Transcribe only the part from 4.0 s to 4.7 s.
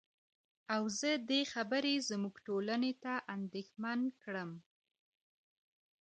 کړم.